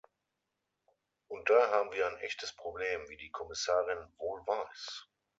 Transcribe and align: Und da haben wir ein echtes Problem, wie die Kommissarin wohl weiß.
Und 1.27 1.47
da 1.51 1.69
haben 1.73 1.91
wir 1.91 2.07
ein 2.07 2.17
echtes 2.21 2.55
Problem, 2.55 3.07
wie 3.07 3.17
die 3.17 3.29
Kommissarin 3.29 4.11
wohl 4.17 4.41
weiß. 4.47 5.07